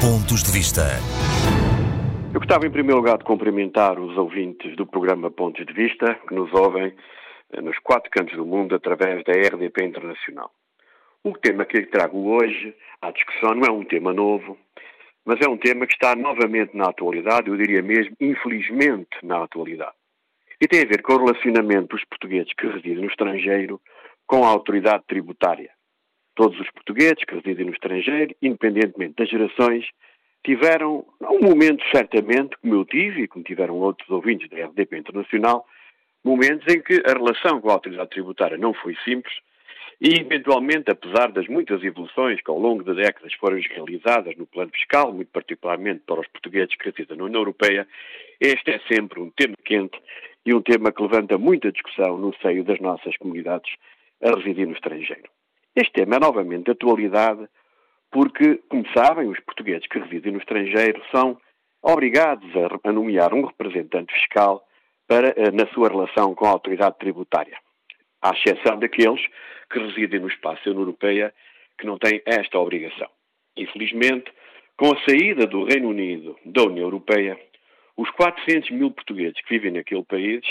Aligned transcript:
Pontos 0.00 0.42
de 0.42 0.50
Vista. 0.50 0.80
Eu 2.32 2.40
gostava, 2.40 2.66
em 2.66 2.70
primeiro 2.70 2.96
lugar, 2.96 3.18
de 3.18 3.24
cumprimentar 3.24 4.00
os 4.00 4.16
ouvintes 4.16 4.74
do 4.74 4.86
programa 4.86 5.30
Pontos 5.30 5.66
de 5.66 5.74
Vista, 5.74 6.14
que 6.26 6.34
nos 6.34 6.50
ouvem 6.54 6.94
eh, 7.52 7.60
nos 7.60 7.78
quatro 7.80 8.10
cantos 8.10 8.34
do 8.34 8.46
mundo 8.46 8.74
através 8.74 9.22
da 9.24 9.32
RDP 9.34 9.84
Internacional. 9.84 10.50
O 11.22 11.36
tema 11.36 11.66
que 11.66 11.82
trago 11.82 12.30
hoje 12.30 12.74
à 13.02 13.10
discussão 13.10 13.54
não 13.54 13.66
é 13.66 13.70
um 13.70 13.84
tema 13.84 14.14
novo, 14.14 14.56
mas 15.22 15.38
é 15.42 15.46
um 15.46 15.58
tema 15.58 15.86
que 15.86 15.92
está 15.92 16.16
novamente 16.16 16.74
na 16.74 16.86
atualidade, 16.88 17.50
eu 17.50 17.56
diria 17.58 17.82
mesmo, 17.82 18.16
infelizmente, 18.18 19.18
na 19.22 19.44
atualidade. 19.44 19.92
E 20.58 20.66
tem 20.66 20.80
a 20.80 20.86
ver 20.86 21.02
com 21.02 21.12
o 21.12 21.26
relacionamento 21.26 21.94
dos 21.94 22.04
portugueses 22.06 22.54
que 22.54 22.66
residem 22.66 23.02
no 23.02 23.06
estrangeiro 23.06 23.78
com 24.26 24.44
a 24.44 24.48
autoridade 24.48 25.04
tributária. 25.06 25.70
Todos 26.40 26.58
os 26.58 26.70
portugueses 26.70 27.22
que 27.22 27.34
residem 27.34 27.66
no 27.66 27.72
estrangeiro, 27.72 28.34
independentemente 28.40 29.12
das 29.18 29.28
gerações, 29.28 29.84
tiveram, 30.42 31.04
um 31.20 31.46
momento 31.46 31.84
certamente, 31.94 32.56
como 32.62 32.76
eu 32.76 32.84
tive 32.86 33.24
e 33.24 33.28
como 33.28 33.44
tiveram 33.44 33.74
outros 33.74 34.08
ouvintes 34.08 34.48
da 34.48 34.56
RDP 34.64 34.96
Internacional, 34.96 35.66
momentos 36.24 36.66
em 36.74 36.80
que 36.80 37.02
a 37.06 37.12
relação 37.12 37.60
com 37.60 37.68
a 37.68 37.74
autoridade 37.74 38.08
tributária 38.08 38.56
não 38.56 38.72
foi 38.72 38.96
simples 39.04 39.34
e, 40.00 40.18
eventualmente, 40.18 40.90
apesar 40.90 41.30
das 41.30 41.46
muitas 41.46 41.84
evoluções 41.84 42.40
que 42.40 42.50
ao 42.50 42.58
longo 42.58 42.82
de 42.84 42.94
décadas 42.94 43.34
foram 43.34 43.60
realizadas 43.60 44.34
no 44.38 44.46
plano 44.46 44.70
fiscal, 44.70 45.12
muito 45.12 45.30
particularmente 45.30 46.04
para 46.06 46.22
os 46.22 46.28
portugueses 46.28 46.74
que 46.74 46.86
residem 46.88 47.18
na 47.18 47.24
União 47.24 47.42
Europeia, 47.42 47.86
este 48.40 48.70
é 48.70 48.80
sempre 48.90 49.20
um 49.20 49.28
tema 49.28 49.56
quente 49.62 50.00
e 50.46 50.54
um 50.54 50.62
tema 50.62 50.90
que 50.90 51.02
levanta 51.02 51.36
muita 51.36 51.70
discussão 51.70 52.16
no 52.16 52.34
seio 52.36 52.64
das 52.64 52.80
nossas 52.80 53.14
comunidades 53.18 53.70
a 54.22 54.34
residir 54.34 54.66
no 54.66 54.72
estrangeiro. 54.72 55.28
Este 55.74 55.92
tema 55.92 56.16
é 56.16 56.18
novamente 56.18 56.64
de 56.64 56.72
atualidade 56.72 57.48
porque, 58.10 58.60
como 58.68 58.84
sabem, 58.92 59.28
os 59.28 59.38
portugueses 59.40 59.86
que 59.86 60.00
residem 60.00 60.32
no 60.32 60.38
estrangeiro 60.38 61.00
são 61.12 61.40
obrigados 61.80 62.50
a 62.84 62.92
nomear 62.92 63.32
um 63.32 63.46
representante 63.46 64.12
fiscal 64.12 64.66
para, 65.06 65.28
eh, 65.36 65.50
na 65.52 65.66
sua 65.68 65.88
relação 65.88 66.34
com 66.34 66.44
a 66.44 66.50
autoridade 66.50 66.98
tributária, 66.98 67.56
à 68.20 68.30
exceção 68.30 68.78
daqueles 68.78 69.24
que 69.70 69.78
residem 69.78 70.20
no 70.20 70.28
espaço 70.28 70.64
da 70.64 70.70
União 70.72 70.82
Europeia 70.82 71.32
que 71.78 71.86
não 71.86 71.98
têm 71.98 72.20
esta 72.26 72.58
obrigação. 72.58 73.08
Infelizmente, 73.56 74.30
com 74.76 74.92
a 74.92 75.00
saída 75.04 75.46
do 75.46 75.64
Reino 75.64 75.88
Unido 75.88 76.36
da 76.44 76.64
União 76.64 76.84
Europeia, 76.84 77.38
os 77.96 78.10
400 78.10 78.70
mil 78.70 78.90
portugueses 78.90 79.40
que 79.42 79.50
vivem 79.50 79.72
naquele 79.72 80.04
país 80.04 80.44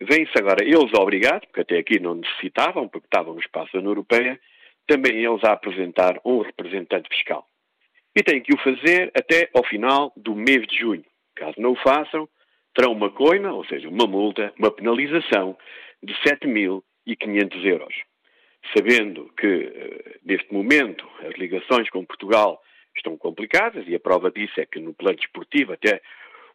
vêm-se 0.00 0.36
agora 0.38 0.64
eles 0.64 0.92
obrigados, 0.94 1.46
porque 1.46 1.60
até 1.60 1.78
aqui 1.78 1.98
não 1.98 2.14
necessitavam, 2.14 2.88
porque 2.88 3.06
estavam 3.06 3.34
no 3.34 3.40
espaço 3.40 3.72
da 3.72 3.78
União 3.78 3.92
Europeia, 3.92 4.38
também 4.86 5.24
eles 5.24 5.44
a 5.44 5.52
apresentar 5.52 6.20
um 6.24 6.40
representante 6.40 7.08
fiscal. 7.08 7.46
E 8.16 8.22
têm 8.22 8.40
que 8.40 8.54
o 8.54 8.58
fazer 8.58 9.12
até 9.14 9.50
ao 9.54 9.64
final 9.64 10.12
do 10.16 10.34
mês 10.34 10.66
de 10.66 10.78
junho. 10.78 11.04
Caso 11.36 11.54
não 11.58 11.72
o 11.72 11.76
façam, 11.76 12.28
terão 12.74 12.92
uma 12.92 13.10
coima, 13.10 13.52
ou 13.52 13.64
seja, 13.66 13.88
uma 13.88 14.06
multa, 14.06 14.52
uma 14.58 14.70
penalização 14.70 15.56
de 16.02 16.14
7.500 16.22 17.64
euros. 17.64 17.94
Sabendo 18.74 19.30
que, 19.38 19.46
eh, 19.46 20.16
neste 20.24 20.52
momento, 20.52 21.08
as 21.20 21.34
ligações 21.38 21.88
com 21.90 22.04
Portugal 22.04 22.60
estão 22.96 23.16
complicadas, 23.16 23.86
e 23.86 23.94
a 23.94 24.00
prova 24.00 24.30
disso 24.30 24.60
é 24.60 24.66
que 24.66 24.80
no 24.80 24.94
plano 24.94 25.16
desportivo, 25.16 25.72
até 25.72 26.00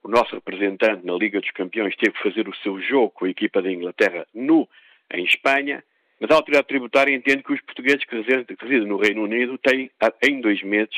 o 0.04 0.10
nosso 0.10 0.36
representante 0.36 1.06
na 1.06 1.14
Liga 1.14 1.40
dos 1.40 1.52
Campeões 1.52 1.96
teve 1.96 2.16
que 2.16 2.24
fazer 2.24 2.48
o 2.48 2.56
seu 2.58 2.80
jogo 2.82 3.12
com 3.12 3.26
a 3.26 3.30
equipa 3.30 3.62
da 3.62 3.72
Inglaterra 3.72 4.28
no, 4.34 4.68
em 5.12 5.24
Espanha, 5.24 5.84
mas 6.20 6.30
a 6.30 6.36
autoridade 6.36 6.68
tributária 6.68 7.16
entende 7.16 7.44
que 7.44 7.54
os 7.54 7.62
portugueses 7.62 8.04
que 8.06 8.16
residem 8.16 8.88
no 8.88 8.98
Reino 8.98 9.24
Unido 9.24 9.58
têm, 9.58 9.90
em 10.22 10.42
dois 10.42 10.62
meses, 10.62 10.96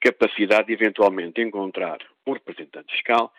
capacidade 0.00 0.66
de 0.66 0.72
eventualmente 0.72 1.40
encontrar 1.40 1.98
um 2.26 2.32
representante 2.32 2.92
fiscal, 2.92 3.32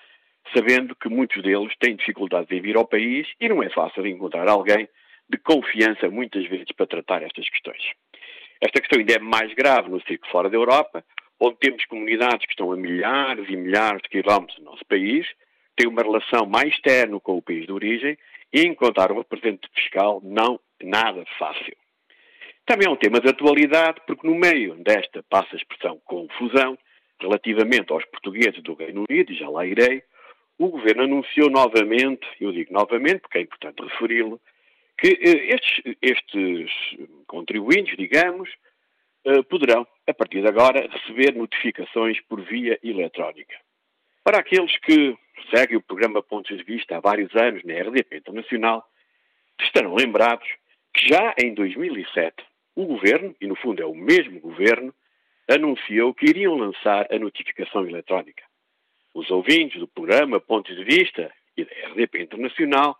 sabendo 0.53 0.95
que 0.95 1.09
muitos 1.09 1.41
deles 1.43 1.73
têm 1.79 1.95
dificuldade 1.95 2.47
de 2.47 2.59
vir 2.59 2.75
ao 2.75 2.87
país 2.87 3.27
e 3.39 3.47
não 3.47 3.61
é 3.61 3.69
fácil 3.69 4.05
encontrar 4.07 4.49
alguém 4.49 4.87
de 5.29 5.37
confiança, 5.37 6.09
muitas 6.09 6.45
vezes, 6.47 6.71
para 6.75 6.87
tratar 6.87 7.23
estas 7.23 7.47
questões. 7.49 7.83
Esta 8.59 8.81
questão 8.81 8.99
ainda 8.99 9.13
é 9.13 9.19
mais 9.19 9.53
grave 9.53 9.89
no 9.89 10.01
círculo 10.01 10.31
fora 10.31 10.49
da 10.49 10.57
Europa, 10.57 11.03
onde 11.39 11.57
temos 11.57 11.85
comunidades 11.85 12.45
que 12.45 12.51
estão 12.51 12.71
a 12.71 12.77
milhares 12.77 13.47
e 13.49 13.55
milhares 13.55 14.01
de 14.01 14.09
quilómetros 14.09 14.57
do 14.59 14.65
nosso 14.65 14.85
país, 14.85 15.25
têm 15.75 15.87
uma 15.87 16.01
relação 16.01 16.45
mais 16.45 16.77
terna 16.81 17.19
com 17.19 17.37
o 17.37 17.41
país 17.41 17.65
de 17.65 17.71
origem 17.71 18.17
e 18.51 18.61
encontrar 18.61 19.11
um 19.11 19.19
representante 19.19 19.69
fiscal 19.73 20.19
não 20.23 20.59
nada 20.81 21.23
fácil. 21.37 21.75
Também 22.65 22.87
é 22.87 22.91
um 22.91 22.95
tema 22.95 23.19
de 23.19 23.29
atualidade, 23.29 24.01
porque 24.05 24.27
no 24.27 24.35
meio 24.35 24.75
desta, 24.75 25.23
passa 25.29 25.49
a 25.53 25.57
expressão, 25.57 25.99
confusão, 26.05 26.77
relativamente 27.19 27.91
aos 27.91 28.05
portugueses 28.05 28.61
do 28.61 28.73
Reino 28.73 29.05
Unido, 29.09 29.31
e 29.31 29.35
já 29.35 29.49
lá 29.49 29.65
irei, 29.65 30.03
o 30.57 30.67
Governo 30.67 31.03
anunciou 31.03 31.49
novamente, 31.49 32.27
eu 32.39 32.51
digo 32.51 32.73
novamente 32.73 33.21
porque 33.21 33.37
é 33.37 33.41
importante 33.41 33.81
referi-lo, 33.81 34.39
que 34.97 35.07
eh, 35.07 35.55
estes, 35.55 35.95
estes, 36.01 36.71
contribuintes, 37.25 37.95
digamos, 37.97 38.49
poderão, 39.49 39.87
a 40.07 40.13
partir 40.13 40.41
de 40.41 40.47
agora, 40.47 40.87
receber 40.87 41.35
notificações 41.35 42.19
por 42.21 42.41
via 42.41 42.79
eletrónica. 42.83 43.55
Para 44.23 44.39
aqueles 44.39 44.77
que 44.79 45.17
seguem 45.53 45.77
o 45.77 45.81
programa 45.81 46.21
Pontos 46.21 46.57
de 46.57 46.63
Vista 46.63 46.97
há 46.97 46.99
vários 46.99 47.33
anos 47.35 47.63
na 47.63 47.73
RDP 47.73 48.17
Internacional, 48.17 48.85
estarão 49.61 49.95
lembrados 49.95 50.47
que 50.93 51.07
já 51.07 51.33
em 51.37 51.53
2007 51.53 52.35
o 52.75 52.85
governo, 52.85 53.35
e 53.41 53.47
no 53.47 53.55
fundo 53.55 53.81
é 53.81 53.85
o 53.85 53.95
mesmo 53.95 54.39
governo, 54.39 54.93
anunciou 55.49 56.13
que 56.13 56.27
iriam 56.27 56.55
lançar 56.55 57.07
a 57.11 57.19
notificação 57.19 57.87
eletrónica. 57.87 58.43
Os 59.13 59.29
ouvintes 59.31 59.79
do 59.79 59.87
programa 59.87 60.39
Pontos 60.39 60.75
de 60.75 60.83
Vista 60.83 61.31
e 61.57 61.65
da 61.65 61.71
RDP 61.89 62.21
Internacional 62.21 62.95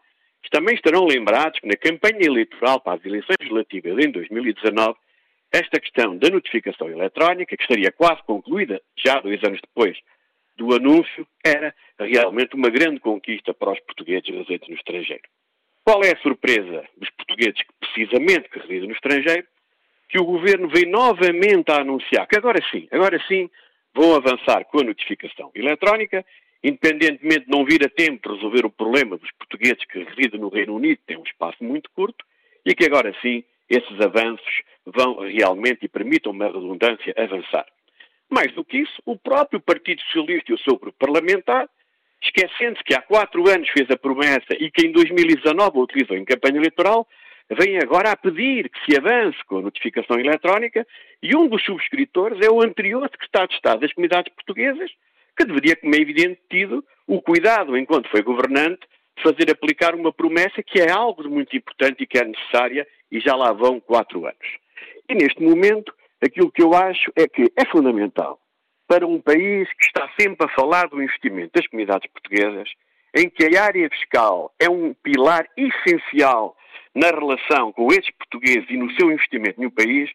também 0.50 0.76
estarão 0.76 1.06
lembrados 1.06 1.60
que 1.60 1.68
na 1.68 1.76
campanha 1.76 2.26
eleitoral 2.26 2.80
para 2.82 2.98
as 2.98 3.06
eleições 3.06 3.36
legislativas 3.40 4.04
em 4.04 4.12
2019, 4.12 4.98
esta 5.52 5.80
questão 5.80 6.18
da 6.18 6.30
notificação 6.30 6.90
eletrónica, 6.90 7.58
que 7.58 7.64
estaria 7.64 7.92
quase 7.92 8.22
concluída 8.24 8.82
já 8.96 9.20
dois 9.20 9.44
anos 9.44 9.60
depois 9.62 9.98
do 10.56 10.74
anúncio, 10.76 11.26
era 11.44 11.74
realmente 11.98 12.56
uma 12.56 12.70
grande 12.70 13.00
conquista 13.00 13.54
para 13.54 13.72
os 13.72 13.80
portugueses 13.80 14.28
residentes 14.30 14.68
no 14.68 14.76
estrangeiro. 14.76 15.24
Qual 15.84 16.04
é 16.04 16.12
a 16.14 16.22
surpresa 16.22 16.86
dos 16.98 17.10
portugueses 17.12 17.62
que 17.62 17.74
precisamente 17.80 18.50
que 18.50 18.60
residem 18.60 18.88
no 18.90 18.94
estrangeiro? 18.94 19.48
Que 20.08 20.20
o 20.20 20.26
governo 20.26 20.68
vem 20.68 20.86
novamente 20.86 21.72
a 21.72 21.82
anunciar 21.82 22.28
que 22.28 22.38
agora 22.38 22.60
sim, 22.70 22.88
agora 22.92 23.20
sim, 23.28 23.50
vão 23.94 24.16
avançar 24.16 24.66
com 24.66 24.82
a 24.82 24.84
notificação 24.84 25.52
eletrónica, 25.56 26.26
independentemente 26.64 27.46
de 27.46 27.52
não 27.52 27.66
vir 27.66 27.84
a 27.86 27.90
tempo 27.90 28.28
de 28.28 28.36
resolver 28.36 28.66
o 28.66 28.70
problema 28.70 29.18
dos 29.18 29.32
portugueses 29.32 29.84
que 29.86 30.04
residem 30.04 30.40
no 30.40 30.50
Reino 30.50 30.76
Unido, 30.76 31.00
tem 31.08 31.18
um 31.18 31.24
espaço 31.24 31.64
muito 31.64 31.90
curto, 31.92 32.24
e 32.66 32.76
que 32.76 32.86
agora 32.86 33.16
sim 33.22 33.44
esses 33.70 34.02
avanços 34.02 34.62
vão 34.94 35.20
realmente 35.20 35.86
e 35.86 35.88
permitam 35.88 36.32
uma 36.32 36.48
redundância 36.48 37.14
avançar. 37.18 37.66
Mais 38.30 38.52
do 38.54 38.64
que 38.64 38.78
isso, 38.78 39.02
o 39.06 39.18
próprio 39.18 39.60
Partido 39.60 40.02
Socialista 40.04 40.52
e 40.52 40.56
o 40.56 40.60
seu 40.60 40.78
grupo 40.78 40.98
parlamentar 41.00 41.68
esquecendo-se 42.22 42.84
que 42.84 42.94
há 42.94 43.02
quatro 43.02 43.48
anos 43.50 43.70
fez 43.70 43.90
a 43.90 43.98
promessa 43.98 44.54
e 44.60 44.70
que 44.70 44.86
em 44.86 44.92
2019 44.92 45.78
a 45.78 45.82
utilizou 45.82 46.18
em 46.18 46.26
campanha 46.26 46.58
eleitoral, 46.58 47.08
vem 47.50 47.78
agora 47.78 48.12
a 48.12 48.18
pedir 48.18 48.70
que 48.70 48.86
se 48.86 48.98
avance 48.98 49.38
com 49.48 49.58
a 49.58 49.62
notificação 49.62 50.20
eletrónica 50.20 50.86
e 51.24 51.36
um 51.36 51.48
dos 51.48 51.64
subscritores 51.64 52.40
é 52.42 52.50
o 52.50 52.62
anterior 52.62 53.10
secretário 53.10 53.50
de 53.50 53.56
Estado 53.56 53.82
das 53.82 53.94
Comunidades 53.94 54.34
Portuguesas, 54.34 54.92
que 55.38 55.46
deveria, 55.46 55.76
como 55.76 55.96
é 55.96 56.00
evidente, 56.00 56.42
tido 56.50 56.84
o 57.08 57.22
cuidado, 57.22 57.78
enquanto 57.78 58.10
foi 58.10 58.22
governante, 58.22 58.82
de 59.18 59.24
fazer 59.24 59.50
aplicar 59.52 59.96
uma 59.96 60.12
promessa 60.12 60.62
que 60.62 60.80
é 60.80 60.92
algo 60.92 61.28
muito 61.30 61.56
importante 61.56 62.04
e 62.04 62.08
que 62.08 62.18
é 62.18 62.26
necessária 62.26 62.88
e 63.12 63.20
já 63.20 63.36
lá 63.36 63.52
vão 63.52 63.80
quatro 63.80 64.26
anos. 64.26 64.60
E 65.10 65.16
neste 65.16 65.42
momento, 65.42 65.92
aquilo 66.24 66.52
que 66.52 66.62
eu 66.62 66.72
acho 66.76 67.12
é 67.16 67.28
que 67.28 67.52
é 67.58 67.66
fundamental 67.66 68.40
para 68.88 69.08
um 69.08 69.20
país 69.20 69.68
que 69.74 69.86
está 69.86 70.08
sempre 70.20 70.46
a 70.46 70.56
falar 70.56 70.88
do 70.88 71.02
investimento 71.02 71.52
das 71.56 71.66
comunidades 71.66 72.10
portuguesas, 72.12 72.70
em 73.16 73.28
que 73.28 73.58
a 73.58 73.64
área 73.64 73.90
fiscal 73.90 74.54
é 74.60 74.70
um 74.70 74.94
pilar 74.94 75.48
essencial 75.58 76.56
na 76.94 77.08
relação 77.08 77.72
com 77.72 77.88
esses 77.92 78.12
portugueses 78.12 78.70
e 78.70 78.78
no 78.78 78.92
seu 78.92 79.12
investimento 79.12 79.60
no 79.60 79.72
país, 79.72 80.12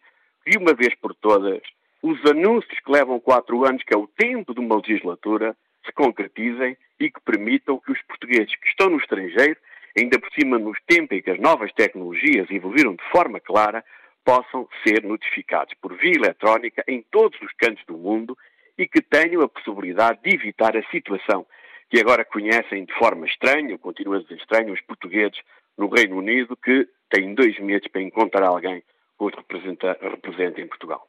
de 0.46 0.56
uma 0.58 0.74
vez 0.74 0.94
por 0.96 1.12
todas, 1.14 1.60
os 2.00 2.18
anúncios 2.30 2.78
que 2.78 2.92
levam 2.92 3.18
quatro 3.18 3.64
anos, 3.64 3.82
que 3.82 3.94
é 3.94 3.98
o 3.98 4.06
tempo 4.06 4.54
de 4.54 4.60
uma 4.60 4.76
legislatura, 4.76 5.56
se 5.84 5.92
concretizem 5.92 6.76
e 7.00 7.10
que 7.10 7.20
permitam 7.24 7.78
que 7.78 7.90
os 7.90 8.00
portugueses 8.02 8.54
que 8.54 8.68
estão 8.68 8.90
no 8.90 8.98
estrangeiro, 8.98 9.56
ainda 9.98 10.20
por 10.20 10.30
cima 10.32 10.58
nos 10.58 10.78
tempos 10.86 11.16
em 11.16 11.22
que 11.22 11.30
as 11.30 11.40
novas 11.40 11.72
tecnologias 11.72 12.48
evoluíram 12.50 12.94
de 12.94 13.04
forma 13.10 13.40
clara, 13.40 13.84
possam 14.24 14.68
ser 14.86 15.02
notificados 15.02 15.74
por 15.80 15.96
via 15.96 16.14
eletrónica 16.14 16.82
em 16.88 17.02
todos 17.10 17.40
os 17.40 17.52
cantos 17.52 17.84
do 17.86 17.96
mundo 17.96 18.36
e 18.78 18.88
que 18.88 19.02
tenham 19.02 19.42
a 19.42 19.48
possibilidade 19.48 20.20
de 20.22 20.34
evitar 20.34 20.76
a 20.76 20.82
situação 20.90 21.46
que 21.90 22.00
agora 22.00 22.24
conhecem 22.24 22.84
de 22.84 22.94
forma 22.94 23.26
estranha, 23.26 23.78
continua 23.78 24.16
a 24.16 24.20
dizer 24.20 24.36
estranha, 24.36 24.72
os 24.72 24.80
portugueses 24.80 25.38
no 25.76 25.88
Reino 25.88 26.16
Unido 26.16 26.56
que 26.56 26.88
têm 27.10 27.34
dois 27.34 27.58
meses 27.60 27.86
para 27.88 28.02
encontrar 28.02 28.46
alguém 28.46 28.80
que 28.80 29.24
os 29.24 29.34
representa, 29.34 29.96
represente 30.00 30.60
em 30.60 30.66
Portugal. 30.66 31.06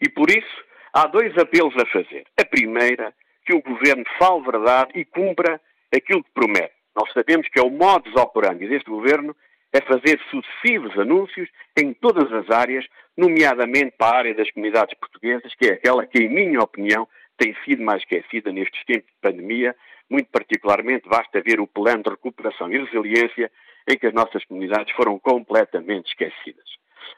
E 0.00 0.08
por 0.08 0.30
isso, 0.30 0.64
há 0.92 1.06
dois 1.06 1.36
apelos 1.38 1.74
a 1.76 1.86
fazer. 1.86 2.26
A 2.40 2.44
primeira, 2.44 3.14
que 3.44 3.54
o 3.54 3.62
governo 3.62 4.04
fale 4.18 4.42
verdade 4.42 4.92
e 4.94 5.04
cumpra 5.04 5.60
aquilo 5.94 6.24
que 6.24 6.30
promete. 6.32 6.74
Nós 6.96 7.12
sabemos 7.12 7.48
que 7.48 7.58
é 7.58 7.62
o 7.62 7.70
modus 7.70 8.14
operandi 8.16 8.68
deste 8.68 8.90
governo 8.90 9.36
é 9.74 9.80
fazer 9.80 10.20
sucessivos 10.30 10.96
anúncios 10.96 11.48
em 11.76 11.92
todas 11.92 12.32
as 12.32 12.48
áreas, 12.48 12.86
nomeadamente 13.16 13.96
para 13.98 14.14
a 14.14 14.18
área 14.18 14.34
das 14.34 14.48
comunidades 14.52 14.96
portuguesas, 14.96 15.52
que 15.56 15.66
é 15.66 15.72
aquela 15.72 16.06
que, 16.06 16.22
em 16.22 16.28
minha 16.28 16.60
opinião, 16.60 17.08
tem 17.36 17.56
sido 17.64 17.82
mais 17.82 18.00
esquecida 18.02 18.52
nestes 18.52 18.84
tempos 18.84 19.10
de 19.10 19.20
pandemia. 19.20 19.74
Muito 20.08 20.30
particularmente, 20.30 21.08
basta 21.08 21.40
ver 21.40 21.58
o 21.58 21.66
plano 21.66 22.04
de 22.04 22.10
recuperação 22.10 22.72
e 22.72 22.78
resiliência 22.78 23.50
em 23.88 23.98
que 23.98 24.06
as 24.06 24.14
nossas 24.14 24.44
comunidades 24.44 24.94
foram 24.94 25.18
completamente 25.18 26.06
esquecidas. 26.06 26.64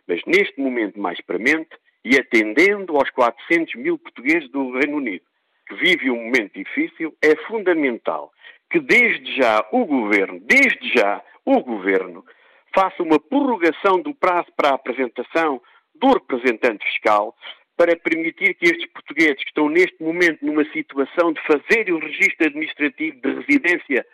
Mas 0.09 0.23
neste 0.27 0.59
momento 0.59 0.99
mais 0.99 1.21
premente, 1.21 1.77
e 2.03 2.17
atendendo 2.17 2.97
aos 2.97 3.11
400 3.11 3.75
mil 3.75 3.99
portugueses 3.99 4.49
do 4.51 4.71
Reino 4.79 4.97
Unido, 4.97 5.25
que 5.69 5.75
vivem 5.75 6.11
um 6.11 6.25
momento 6.25 6.55
difícil, 6.55 7.15
é 7.23 7.37
fundamental 7.49 8.33
que 8.71 8.81
desde 8.81 9.37
já 9.37 9.67
o 9.73 9.85
Governo, 9.85 10.41
desde 10.41 10.95
já 10.95 11.23
o 11.45 11.61
Governo, 11.61 12.25
faça 12.77 13.03
uma 13.03 13.19
prorrogação 13.19 14.03
do 14.03 14.15
prazo 14.15 14.49
para 14.55 14.69
a 14.69 14.75
apresentação 14.75 15.63
do 15.95 16.09
representante 16.13 16.85
fiscal 16.85 17.35
para 17.75 17.97
permitir 17.97 18.55
que 18.55 18.67
estes 18.67 18.87
portugueses 18.93 19.37
que 19.37 19.49
estão 19.49 19.71
neste 19.71 20.03
momento 20.03 20.45
numa 20.45 20.65
situação 20.73 21.33
de 21.33 21.41
fazer 21.47 21.91
o 21.91 21.99
registro 21.99 22.47
administrativo 22.47 23.19
de 23.21 23.35
residência 23.35 24.07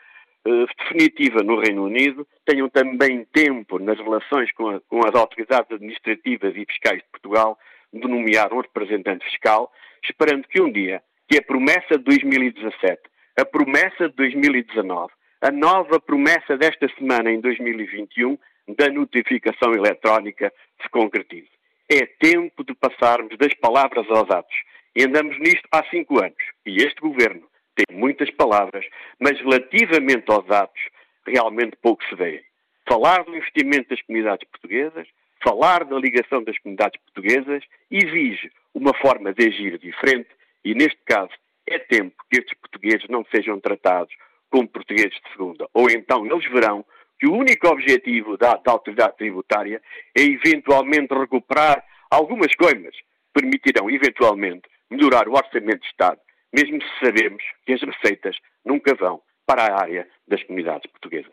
uh, 0.46 0.66
definitiva 0.78 1.42
no 1.42 1.60
Reino 1.60 1.84
Unido 1.84 2.26
tenham 2.46 2.68
também 2.68 3.26
tempo 3.32 3.80
nas 3.80 3.98
relações 3.98 4.52
com, 4.52 4.68
a, 4.68 4.80
com 4.82 5.00
as 5.06 5.14
autoridades 5.14 5.70
administrativas 5.72 6.54
e 6.56 6.64
fiscais 6.64 6.98
de 6.98 7.08
Portugal 7.10 7.58
de 7.92 8.00
nomear 8.08 8.52
um 8.52 8.60
representante 8.60 9.24
fiscal, 9.24 9.70
esperando 10.04 10.46
que 10.48 10.62
um 10.62 10.70
dia, 10.70 11.02
que 11.28 11.38
a 11.38 11.42
promessa 11.42 11.98
de 11.98 12.04
2017, 12.04 13.02
a 13.38 13.44
promessa 13.44 14.08
de 14.08 14.14
2019, 14.16 15.12
a 15.40 15.50
nova 15.50 16.00
promessa 16.00 16.56
desta 16.56 16.88
semana 16.96 17.30
em 17.30 17.40
2021 17.40 18.38
da 18.68 18.88
notificação 18.88 19.72
eletrónica 19.74 20.52
se 20.80 20.88
concretize. 20.88 21.50
É 21.88 22.06
tempo 22.06 22.64
de 22.64 22.74
passarmos 22.74 23.36
das 23.36 23.54
palavras 23.54 24.06
aos 24.08 24.30
atos. 24.30 24.56
E 24.94 25.04
andamos 25.04 25.38
nisto 25.38 25.66
há 25.70 25.84
cinco 25.90 26.22
anos. 26.22 26.42
E 26.66 26.76
este 26.76 27.00
governo 27.00 27.42
tem 27.74 27.96
muitas 27.96 28.30
palavras, 28.30 28.84
mas 29.18 29.38
relativamente 29.40 30.30
aos 30.30 30.48
atos, 30.50 30.82
realmente 31.26 31.76
pouco 31.80 32.04
se 32.04 32.14
vê. 32.14 32.44
Falar 32.86 33.24
do 33.24 33.36
investimento 33.36 33.88
das 33.88 34.02
comunidades 34.02 34.48
portuguesas, 34.50 35.08
falar 35.42 35.84
da 35.84 35.98
ligação 35.98 36.42
das 36.44 36.58
comunidades 36.58 37.00
portuguesas, 37.02 37.64
exige 37.90 38.50
uma 38.74 38.94
forma 38.94 39.32
de 39.32 39.48
agir 39.48 39.78
diferente 39.78 40.28
e, 40.64 40.74
neste 40.74 40.98
caso, 41.04 41.32
é 41.66 41.78
tempo 41.78 42.14
que 42.30 42.40
estes 42.40 42.58
portugueses 42.58 43.08
não 43.08 43.24
sejam 43.34 43.58
tratados 43.60 44.14
como 44.50 44.68
portugueses 44.68 45.12
de 45.12 45.32
segunda. 45.32 45.66
Ou 45.72 45.88
então 45.90 46.26
eles 46.26 46.44
verão 46.50 46.84
que 47.22 47.28
o 47.28 47.34
único 47.34 47.68
objetivo 47.68 48.36
da, 48.36 48.54
da 48.56 48.72
autoridade 48.72 49.16
tributária 49.16 49.80
é 50.12 50.22
eventualmente 50.22 51.14
recuperar 51.14 51.84
algumas 52.10 52.52
coimas 52.56 52.90
que 52.96 53.40
permitirão 53.40 53.88
eventualmente 53.88 54.62
melhorar 54.90 55.28
o 55.28 55.34
orçamento 55.34 55.82
de 55.82 55.86
Estado, 55.86 56.18
mesmo 56.52 56.82
se 56.82 57.06
sabemos 57.06 57.44
que 57.64 57.74
as 57.74 57.80
receitas 57.80 58.36
nunca 58.64 58.96
vão 58.96 59.22
para 59.46 59.66
a 59.66 59.82
área 59.82 60.08
das 60.26 60.42
comunidades 60.42 60.90
portuguesas. 60.90 61.30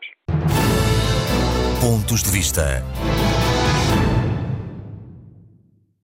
Pontos 1.80 2.22
de 2.22 2.30
vista. 2.30 2.84